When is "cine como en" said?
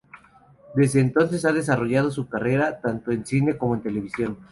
3.23-3.83